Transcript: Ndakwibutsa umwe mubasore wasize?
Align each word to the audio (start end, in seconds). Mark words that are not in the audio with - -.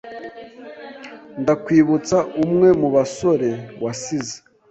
Ndakwibutsa 1.41 2.17
umwe 2.43 2.69
mubasore 2.79 3.49
wasize? 3.83 4.35